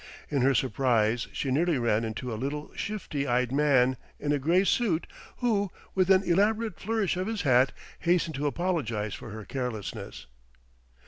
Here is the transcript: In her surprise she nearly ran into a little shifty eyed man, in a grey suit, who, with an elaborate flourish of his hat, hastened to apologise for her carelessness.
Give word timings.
In 0.31 0.41
her 0.41 0.55
surprise 0.55 1.27
she 1.31 1.51
nearly 1.51 1.77
ran 1.77 2.03
into 2.03 2.33
a 2.33 2.33
little 2.33 2.71
shifty 2.73 3.27
eyed 3.27 3.51
man, 3.51 3.97
in 4.19 4.31
a 4.31 4.39
grey 4.39 4.63
suit, 4.63 5.05
who, 5.37 5.69
with 5.93 6.09
an 6.09 6.23
elaborate 6.23 6.79
flourish 6.79 7.17
of 7.17 7.27
his 7.27 7.43
hat, 7.43 7.71
hastened 7.99 8.33
to 8.33 8.47
apologise 8.47 9.13
for 9.13 9.29
her 9.29 9.45
carelessness. 9.45 10.25